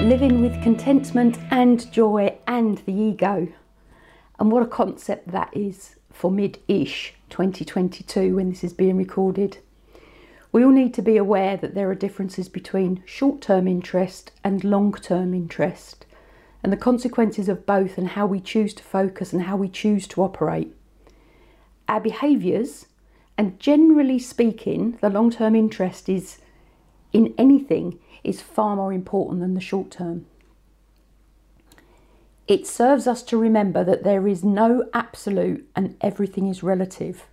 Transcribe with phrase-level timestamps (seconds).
[0.00, 3.46] Living with contentment and joy and the ego.
[4.38, 9.58] And what a concept that is for mid ish 2022 when this is being recorded.
[10.52, 14.64] We all need to be aware that there are differences between short term interest and
[14.64, 16.06] long term interest,
[16.62, 20.08] and the consequences of both, and how we choose to focus and how we choose
[20.08, 20.74] to operate.
[21.88, 22.86] Our behaviours,
[23.36, 26.38] and generally speaking, the long term interest is
[27.12, 30.26] in anything is far more important than the short term.
[32.48, 37.28] It serves us to remember that there is no absolute and everything is relative.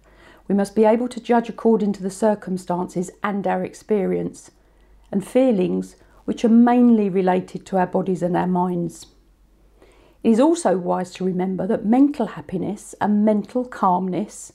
[0.48, 4.52] We must be able to judge according to the circumstances and our experience,
[5.12, 9.08] and feelings which are mainly related to our bodies and our minds.
[10.24, 14.54] It is also wise to remember that mental happiness and mental calmness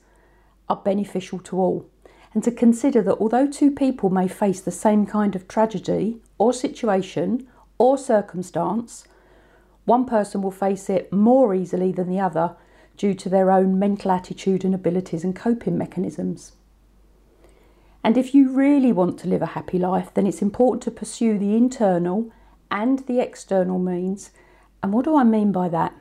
[0.69, 1.86] are beneficial to all,
[2.34, 6.52] and to consider that although two people may face the same kind of tragedy or
[6.52, 7.47] situation
[7.78, 9.06] or circumstance,
[9.84, 12.56] one person will face it more easily than the other
[12.97, 16.52] due to their own mental attitude and abilities and coping mechanisms.
[18.05, 21.39] And if you really want to live a happy life, then it's important to pursue
[21.39, 22.30] the internal
[22.70, 24.30] and the external means.
[24.83, 25.94] And what do I mean by that?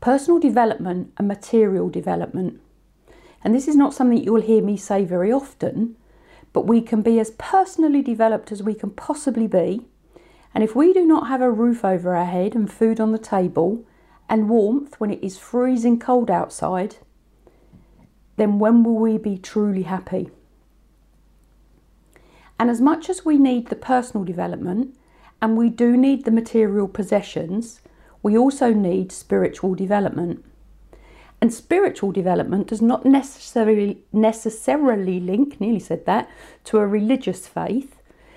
[0.00, 2.60] Personal development and material development.
[3.42, 5.96] And this is not something you'll hear me say very often,
[6.52, 9.86] but we can be as personally developed as we can possibly be.
[10.54, 13.18] And if we do not have a roof over our head and food on the
[13.18, 13.84] table,
[14.30, 16.96] and warmth when it is freezing cold outside,
[18.36, 20.30] then when will we be truly happy?
[22.58, 24.94] And as much as we need the personal development
[25.42, 27.80] and we do need the material possessions,
[28.22, 30.44] we also need spiritual development.
[31.40, 36.28] And spiritual development does not necessarily necessarily link, nearly said that,
[36.64, 37.96] to a religious faith.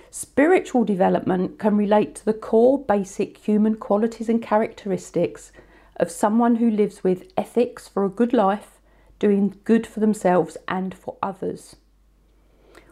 [0.09, 5.52] Spiritual development can relate to the core basic human qualities and characteristics
[5.97, 8.80] of someone who lives with ethics for a good life,
[9.19, 11.75] doing good for themselves and for others.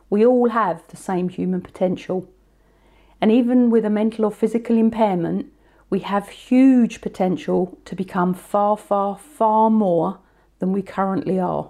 [0.09, 2.27] We all have the same human potential.
[3.21, 5.51] And even with a mental or physical impairment,
[5.91, 10.19] we have huge potential to become far, far, far more
[10.59, 11.69] than we currently are.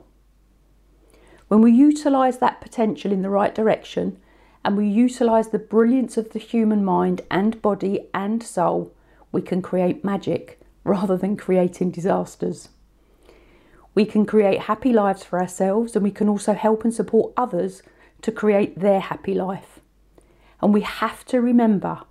[1.48, 4.20] When we utilise that potential in the right direction
[4.64, 8.94] and we utilise the brilliance of the human mind and body and soul,
[9.32, 12.70] we can create magic rather than creating disasters.
[13.96, 17.82] We can create happy lives for ourselves and we can also help and support others
[18.22, 19.80] to create their happy life.
[20.62, 22.04] And we have to remember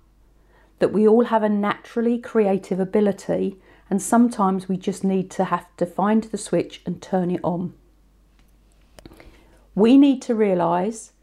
[0.81, 3.55] that we all have a naturally creative ability
[3.89, 7.73] and sometimes we just need to have to find the switch and turn it on.
[9.73, 11.13] We need to realise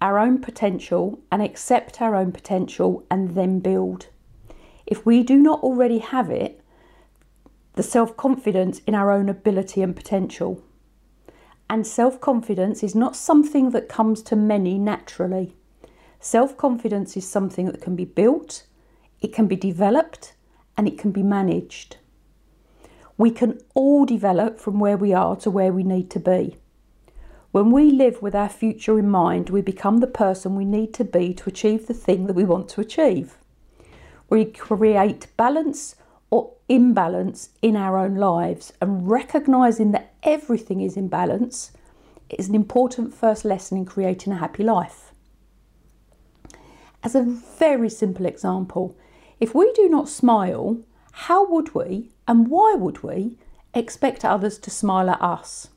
[0.00, 4.06] our own potential and accept our own potential and then build
[4.86, 6.60] if we do not already have it,
[7.74, 10.62] the self confidence in our own ability and potential.
[11.68, 15.55] And self confidence is not something that comes to many naturally.
[16.26, 18.64] Self confidence is something that can be built,
[19.20, 20.34] it can be developed,
[20.76, 21.98] and it can be managed.
[23.16, 26.56] We can all develop from where we are to where we need to be.
[27.52, 31.04] When we live with our future in mind, we become the person we need to
[31.04, 33.38] be to achieve the thing that we want to achieve.
[34.28, 35.94] We create balance
[36.28, 41.70] or imbalance in our own lives, and recognizing that everything is in balance
[42.30, 45.05] is an important first lesson in creating a happy life.
[47.06, 48.96] As a very simple example,
[49.38, 50.78] if we do not smile,
[51.12, 53.38] how would we and why would we
[53.72, 55.68] expect others to smile at us?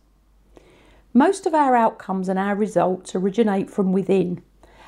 [1.14, 4.42] Most of our outcomes and our results originate from within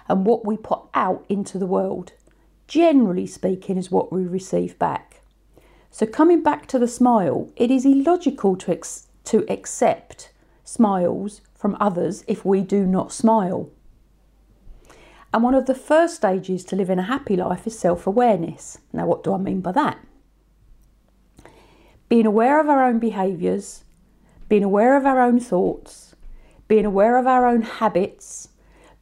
[0.09, 2.13] and what we put out into the world
[2.67, 5.21] generally speaking, is what we receive back.
[5.91, 10.31] So, coming back to the smile, it is illogical to, ex- to accept
[10.63, 13.69] smiles from others if we do not smile.
[15.33, 18.79] And one of the first stages to living a happy life is self awareness.
[18.91, 19.97] Now, what do I mean by that?
[22.09, 23.85] Being aware of our own behaviours,
[24.49, 26.15] being aware of our own thoughts,
[26.67, 28.49] being aware of our own habits,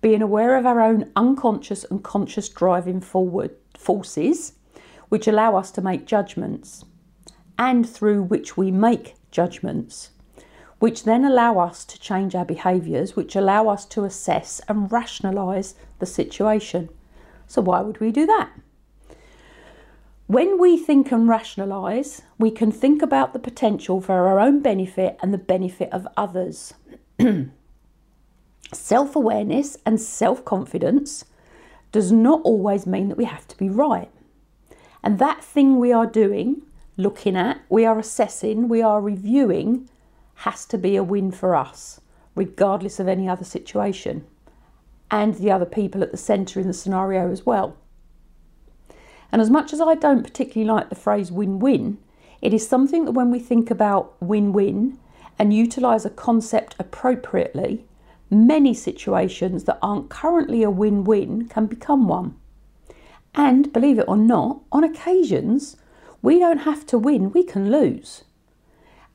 [0.02, 4.54] being aware of our own unconscious and conscious driving forward forces,
[5.10, 6.86] which allow us to make judgments,
[7.58, 10.12] and through which we make judgments,
[10.80, 15.76] which then allow us to change our behaviours, which allow us to assess and rationalise
[16.00, 16.90] the situation.
[17.48, 18.50] So, why would we do that?
[20.28, 25.18] When we think and rationalise, we can think about the potential for our own benefit
[25.22, 26.74] and the benefit of others.
[28.74, 31.26] self awareness and self confidence
[31.92, 34.12] does not always mean that we have to be right.
[35.04, 36.62] And that thing we are doing,
[36.98, 39.90] looking at, we are assessing, we are reviewing,
[40.40, 42.00] has to be a win for us,
[42.34, 44.26] regardless of any other situation
[45.12, 47.76] and the other people at the centre in the scenario as well.
[49.34, 51.98] And as much as I don't particularly like the phrase win win,
[52.42, 54.98] it is something that when we think about win win
[55.38, 57.86] and utilise a concept appropriately,
[58.30, 62.36] many situations that aren't currently a win win can become one.
[63.36, 65.76] And believe it or not, on occasions,
[66.22, 68.24] we don't have to win, we can lose.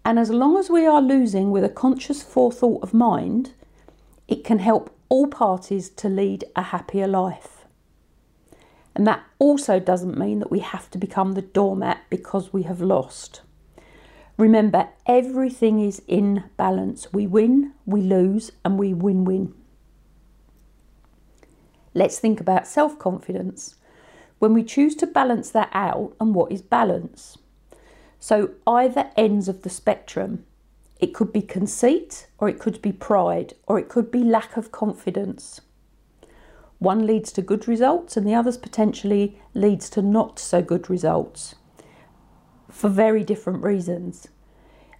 [0.05, 3.55] And as long as we are losing with a conscious forethought of mind,
[4.29, 7.65] it can help all parties to lead a happier life.
[8.95, 12.81] And that also doesn't mean that we have to become the doormat because we have
[12.81, 13.41] lost.
[14.37, 17.13] Remember, everything is in balance.
[17.13, 19.55] We win, we lose, and we win win.
[21.95, 23.77] Let's think about self confidence.
[24.41, 27.39] When we choose to balance that out, and what is balance?
[28.27, 30.47] So, either ends of the spectrum.
[30.99, 34.73] It could be conceit, or it could be pride, or it could be lack of
[34.73, 35.61] confidence.
[36.79, 41.57] One leads to good results and the others potentially leads to not so good results
[42.71, 44.27] for very different reasons.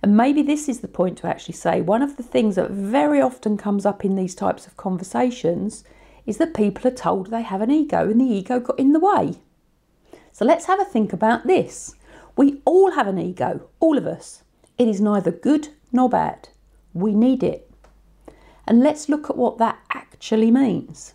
[0.03, 3.23] And maybe this is the point to actually say one of the things that very
[3.23, 5.83] often comes up in these types of conversations
[6.27, 9.01] is that people are told they have an ego and the ego got in the
[9.01, 9.37] way.
[10.31, 11.95] So let's have a think about this.
[12.37, 14.43] We all have an ego, all of us.
[14.77, 16.49] It is neither good nor bad.
[16.93, 17.71] We need it.
[18.67, 21.15] And let's look at what that actually means.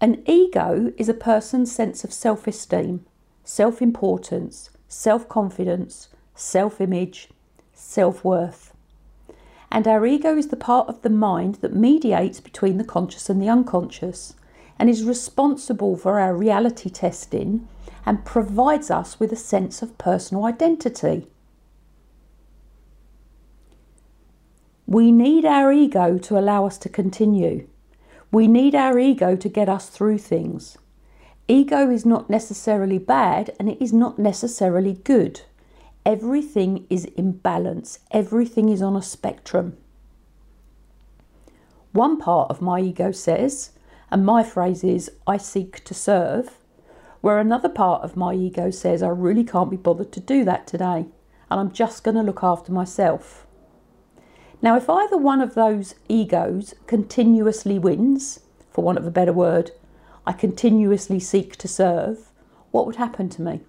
[0.00, 3.04] An ego is a person's sense of self esteem,
[3.44, 7.28] self importance, self confidence, self image,
[7.72, 8.72] self worth.
[9.70, 13.42] And our ego is the part of the mind that mediates between the conscious and
[13.42, 14.34] the unconscious
[14.78, 17.66] and is responsible for our reality testing
[18.06, 21.26] and provides us with a sense of personal identity.
[24.86, 27.66] We need our ego to allow us to continue.
[28.30, 30.78] We need our ego to get us through things.
[31.48, 35.42] Ego is not necessarily bad and it is not necessarily good.
[36.04, 39.76] Everything is in balance, everything is on a spectrum.
[41.92, 43.70] One part of my ego says,
[44.10, 46.58] and my phrase is, I seek to serve,
[47.26, 50.68] where another part of my ego says, I really can't be bothered to do that
[50.68, 51.06] today,
[51.50, 53.48] and I'm just going to look after myself.
[54.62, 58.38] Now, if either one of those egos continuously wins,
[58.70, 59.72] for want of a better word,
[60.24, 62.30] I continuously seek to serve,
[62.70, 63.60] what would happen to me?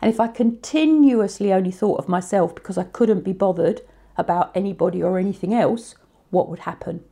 [0.00, 3.80] And if I continuously only thought of myself because I couldn't be bothered
[4.16, 5.96] about anybody or anything else,
[6.30, 7.02] what would happen?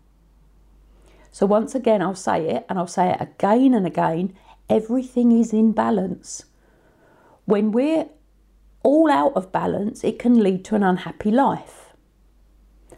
[1.32, 4.32] So, once again, I'll say it and I'll say it again and again
[4.70, 6.44] everything is in balance.
[7.44, 8.08] When we're
[8.82, 11.92] all out of balance, it can lead to an unhappy life.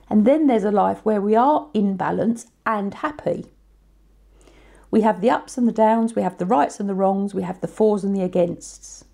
[0.09, 3.47] And then there's a life where we are in balance and happy.
[4.91, 7.43] We have the ups and the downs, we have the rights and the wrongs, we
[7.43, 9.05] have the fors and the againsts.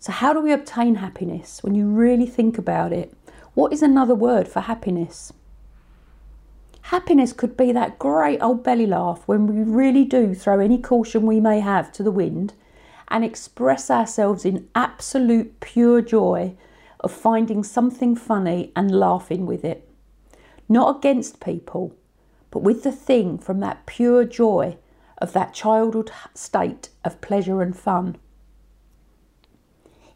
[0.00, 3.14] So, how do we obtain happiness when you really think about it?
[3.54, 5.32] What is another word for happiness?
[6.88, 11.26] Happiness could be that great old belly laugh when we really do throw any caution
[11.26, 12.54] we may have to the wind
[13.08, 16.56] and express ourselves in absolute pure joy
[17.00, 19.86] of finding something funny and laughing with it.
[20.66, 21.94] Not against people,
[22.50, 24.78] but with the thing from that pure joy
[25.18, 28.16] of that childhood state of pleasure and fun.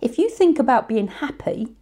[0.00, 1.76] If you think about being happy,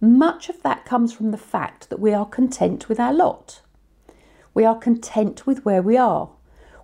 [0.00, 3.62] much of that comes from the fact that we are content with our lot.
[4.58, 6.30] We are content with where we are.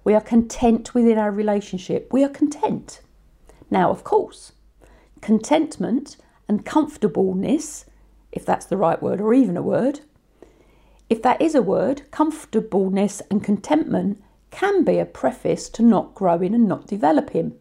[0.05, 2.13] We are content within our relationship.
[2.13, 3.01] We are content.
[3.69, 4.53] Now, of course,
[5.21, 6.17] contentment
[6.47, 7.87] and comfortableness,
[8.31, 10.03] if that's the right word or even a word,
[11.11, 16.55] if that is a word, comfortableness and contentment can be a preface to not growing
[16.55, 17.57] and not developing.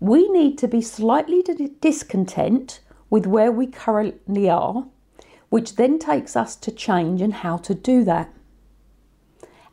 [0.00, 1.44] We need to be slightly
[1.82, 2.80] discontent
[3.10, 4.86] with where we currently are,
[5.48, 8.32] which then takes us to change and how to do that.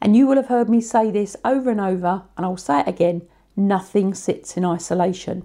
[0.02, 2.88] And you will have heard me say this over and over, and I'll say it
[2.88, 5.44] again Nothing sits in isolation.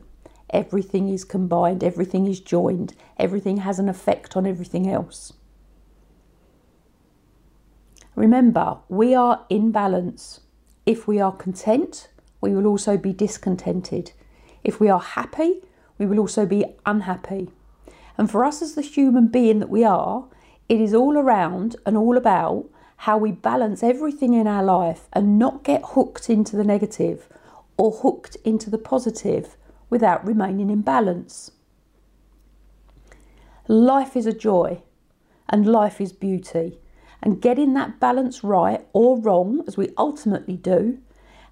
[0.51, 5.35] Everything is combined, everything is joined, everything has an effect on everything else.
[8.15, 10.41] Remember, we are in balance.
[10.87, 12.09] If we are content,
[12.41, 14.13] we will also be discontented.
[14.65, 15.63] If we are happy,
[15.99, 17.51] we will also be unhappy.
[18.19, 20.27] And for us as the human being that we are,
[20.69, 22.67] it is all around and all about
[23.03, 27.29] how we balance everything in our life and not get hooked into the negative
[27.77, 29.57] or hooked into the positive
[29.89, 31.53] without remaining in balance.
[33.69, 34.83] Life is a joy
[35.49, 36.79] and life is beauty.
[37.23, 40.99] And getting that balance right or wrong, as we ultimately do,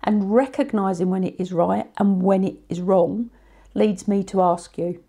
[0.02, 3.30] and recognizing when it is right and when it is wrong,
[3.75, 5.02] leads me to ask you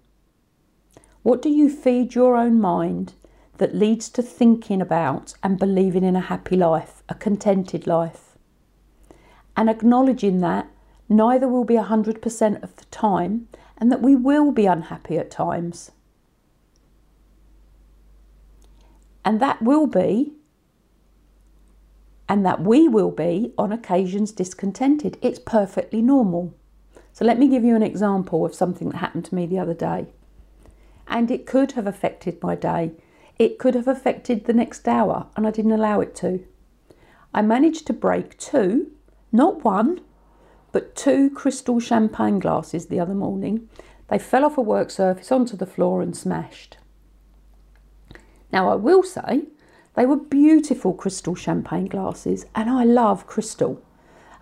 [1.23, 3.13] what do you feed your own mind
[3.57, 8.37] that leads to thinking about and believing in a happy life, a contented life?
[9.55, 10.69] And acknowledging that
[11.09, 13.47] neither will be 100% of the time
[13.77, 15.91] and that we will be unhappy at times.
[19.25, 20.33] And that will be,
[22.29, 25.17] and that we will be on occasions discontented.
[25.21, 26.53] It's perfectly normal.
[27.11, 29.73] So let me give you an example of something that happened to me the other
[29.73, 30.07] day.
[31.07, 32.91] And it could have affected my day.
[33.39, 36.43] It could have affected the next hour, and I didn't allow it to.
[37.33, 38.91] I managed to break two,
[39.31, 40.01] not one,
[40.71, 43.69] but two crystal champagne glasses the other morning.
[44.09, 46.77] They fell off a work surface onto the floor and smashed.
[48.51, 49.43] Now, I will say
[49.95, 53.81] they were beautiful crystal champagne glasses, and I love crystal.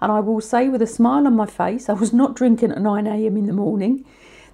[0.02, 2.78] And I will say with a smile on my face, I was not drinking at
[2.78, 4.06] 9am in the morning.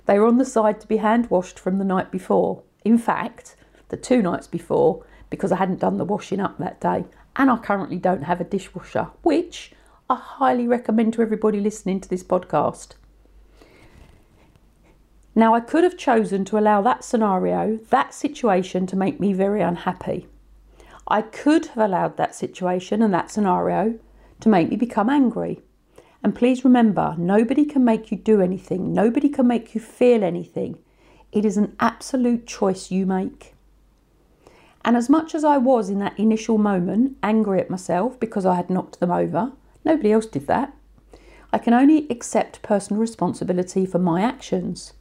[0.06, 2.64] They were on the side to be hand washed from the night before.
[2.84, 3.56] In fact,
[3.90, 7.06] the two nights before, because I hadn't done the washing up that day,
[7.36, 9.72] and I currently don't have a dishwasher, which
[10.10, 12.96] I highly recommend to everybody listening to this podcast.
[15.34, 19.62] Now, I could have chosen to allow that scenario, that situation, to make me very
[19.62, 20.28] unhappy.
[21.08, 23.98] I could have allowed that situation and that scenario
[24.42, 25.62] to make me become angry.
[26.24, 30.78] And please remember, nobody can make you do anything, nobody can make you feel anything.
[31.32, 33.56] It is an absolute choice you make.
[34.84, 38.56] And as much as I was in that initial moment angry at myself because I
[38.56, 40.74] had knocked them over, Nobody else did that.
[41.54, 44.94] I can only accept personal responsibility for my actions.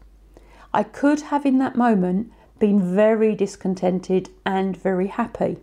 [0.73, 5.59] I could have in that moment been very discontented and very happy.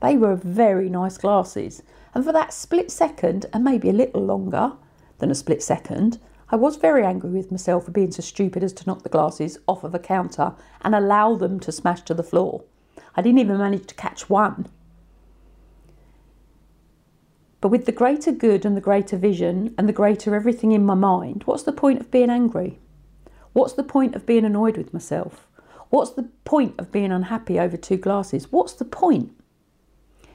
[0.00, 1.82] They were very nice glasses,
[2.14, 4.72] and for that split second, and maybe a little longer
[5.18, 6.18] than a split second,
[6.50, 9.58] I was very angry with myself for being so stupid as to knock the glasses
[9.66, 12.64] off of a counter and allow them to smash to the floor.
[13.14, 14.68] I didn't even manage to catch one.
[17.62, 20.94] But with the greater good and the greater vision and the greater everything in my
[20.94, 22.80] mind, what's the point of being angry?
[23.52, 25.46] What's the point of being annoyed with myself?
[25.88, 28.50] What's the point of being unhappy over two glasses?
[28.50, 29.30] What's the point?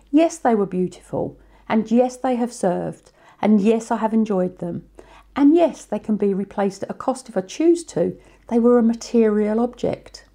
[0.10, 1.38] Yes, they were beautiful,
[1.70, 4.88] and yes, they have served, and yes, I have enjoyed them,
[5.36, 8.18] and yes, they can be replaced at a cost if I choose to.
[8.48, 10.26] They were a material object.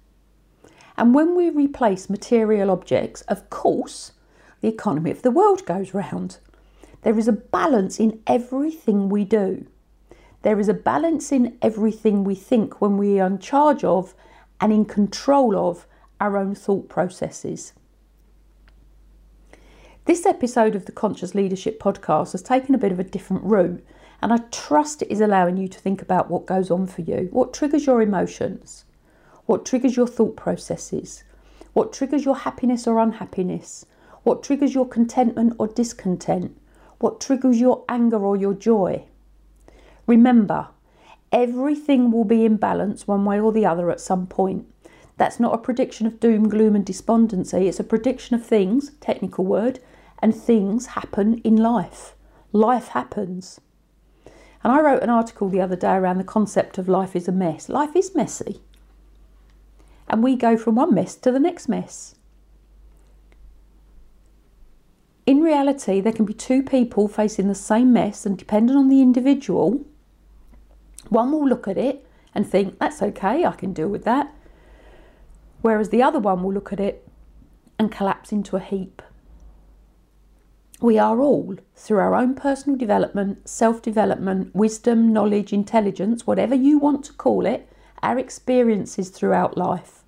[0.97, 4.13] And when we replace material objects, of course,
[4.61, 6.37] the economy of the world goes round.
[7.01, 9.65] There is a balance in everything we do.
[10.43, 14.13] There is a balance in everything we think when we are in charge of
[14.61, 15.85] and in control of
[16.21, 17.73] our own thought processes.
[20.05, 23.81] This episode of the Conscious Leadership podcast has taken a bit of a different route,
[24.21, 27.29] and I trust it is allowing you to think about what goes on for you,
[27.31, 28.83] what triggers your emotions,
[29.45, 31.23] what triggers your thought processes,
[31.71, 33.85] what triggers your happiness or unhappiness,
[34.23, 36.57] what triggers your contentment or discontent,
[36.99, 39.05] what triggers your anger or your joy.
[40.05, 40.67] Remember,
[41.31, 44.67] everything will be in balance one way or the other at some point.
[45.15, 47.69] That's not a prediction of doom, gloom, and despondency.
[47.69, 49.79] It's a prediction of things, technical word,
[50.23, 52.15] and things happen in life.
[52.51, 53.61] Life happens.
[54.63, 57.31] And I wrote an article the other day around the concept of life is a
[57.31, 57.69] mess.
[57.69, 58.61] Life is messy.
[60.07, 62.15] And we go from one mess to the next mess.
[65.25, 69.01] in reality, there can be two people facing the same mess, and depending on the
[69.01, 69.85] individual,
[71.09, 74.33] one will look at it and think, that's okay, I can deal with that.
[75.61, 77.07] Whereas the other one will look at it
[77.79, 79.01] and collapse into a heap.
[80.83, 86.77] We are all, through our own personal development, self development, wisdom, knowledge, intelligence, whatever you
[86.77, 87.69] want to call it,
[88.01, 90.03] our experiences throughout life.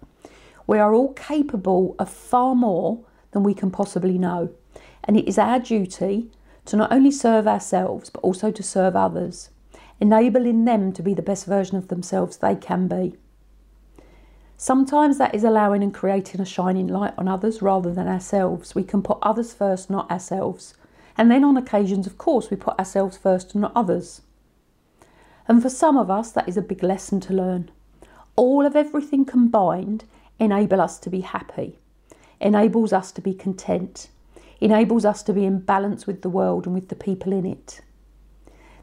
[0.67, 4.49] We are all capable of far more than we can possibly know
[5.05, 6.29] and it is our duty
[6.65, 9.51] to not only serve ourselves but also to serve others.
[10.01, 13.15] enabling them to be the best version of themselves they can be.
[14.65, 18.73] Sometimes that is allowing and creating a shining light on others rather than ourselves.
[18.73, 20.73] We can put others first, not ourselves.
[21.15, 24.23] And then on occasions, of course, we put ourselves first and not others.
[25.47, 27.69] And for some of us, that is a big lesson to learn.
[28.35, 30.05] All of everything combined
[30.39, 31.77] enable us to be happy,
[32.39, 34.07] enables us to be content,
[34.59, 37.81] enables us to be in balance with the world and with the people in it.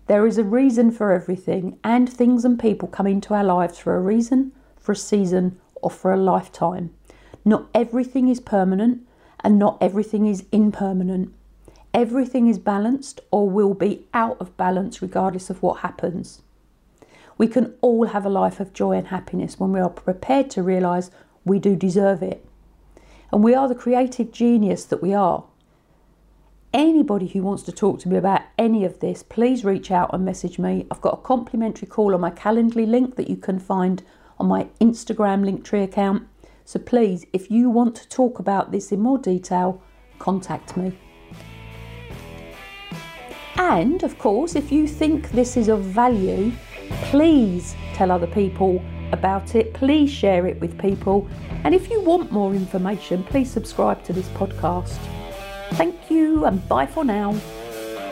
[0.07, 3.97] There is a reason for everything, and things and people come into our lives for
[3.97, 6.95] a reason, for a season, or for a lifetime.
[7.45, 9.07] Not everything is permanent,
[9.41, 11.33] and not everything is impermanent.
[11.93, 16.41] Everything is balanced or will be out of balance regardless of what happens.
[17.37, 20.62] We can all have a life of joy and happiness when we are prepared to
[20.62, 21.11] realise
[21.45, 22.47] we do deserve it.
[23.33, 25.45] And we are the creative genius that we are.
[26.73, 30.25] Anybody who wants to talk to me about any of this, please reach out and
[30.25, 30.87] message me.
[30.91, 34.03] I've got a complimentary call on my Calendly link that you can find
[34.43, 36.27] on my Instagram Linktree account.
[36.65, 39.81] So please, if you want to talk about this in more detail,
[40.19, 40.99] contact me.
[43.57, 46.51] And of course, if you think this is of value,
[47.05, 48.83] please tell other people
[49.13, 49.75] about it.
[49.75, 51.29] Please share it with people.
[51.63, 54.99] And if you want more information, please subscribe to this podcast.
[55.75, 57.39] Thank you and bye for now.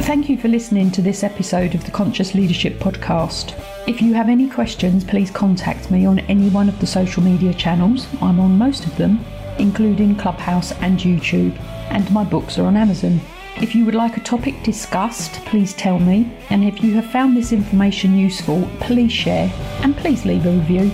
[0.03, 3.55] Thank you for listening to this episode of the Conscious Leadership Podcast.
[3.87, 7.55] If you have any questions, please contact me on any one of the social media
[7.55, 8.09] channels.
[8.21, 9.25] I'm on most of them,
[9.59, 11.57] including Clubhouse and YouTube,
[11.91, 13.21] and my books are on Amazon.
[13.57, 16.33] If you would like a topic discussed, please tell me.
[16.49, 19.53] And if you have found this information useful, please share
[19.83, 20.91] and please leave a review.